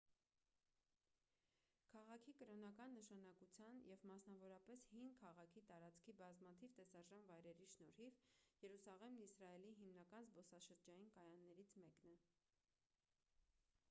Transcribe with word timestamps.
քաղաքի 1.91 2.33
կրոնական 2.39 2.95
նշանակության 2.99 3.81
և 3.89 4.05
մասնավորապես 4.13 4.87
հին 4.95 5.11
քաղաքի 5.21 5.63
տարածքի 5.73 6.15
բազմաթիվ 6.23 6.73
տեսարժան 6.81 7.29
վայրերի 7.33 7.69
շնորհիվ 7.75 8.19
երուսաղեմն 8.67 9.23
իսրայելի 9.29 9.75
հիմնական 9.83 10.27
զբոսաշրջային 10.39 11.13
կայաններից 11.21 11.77
մեկն 11.85 12.13
է 12.17 12.19